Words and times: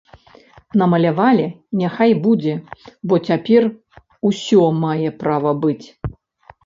Намалявалі, 0.81 1.45
няхай 1.81 2.11
будзе, 2.25 2.55
бо 3.11 3.21
цяпер 3.29 3.69
усё 4.31 4.63
мае 4.83 5.09
права 5.25 5.51
быць. 5.67 5.87